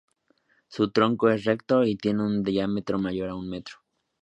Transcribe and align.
Su 0.67 0.89
tronco 0.89 1.29
es 1.29 1.43
recto 1.43 1.83
y 1.83 1.95
tiene 1.95 2.23
un 2.23 2.41
diámetro 2.41 2.97
mayor 2.97 3.29
a 3.29 3.35
un 3.35 3.47
metro. 3.47 3.75